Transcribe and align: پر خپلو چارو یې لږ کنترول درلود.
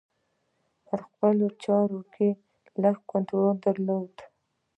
پر 0.85 0.99
خپلو 1.07 1.47
چارو 1.63 1.99
یې 2.17 2.29
لږ 2.81 2.97
کنترول 3.11 3.55
درلود. 3.65 4.15